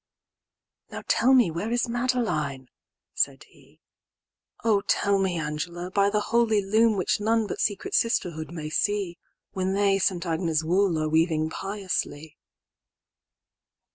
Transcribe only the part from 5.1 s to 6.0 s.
me, Angela,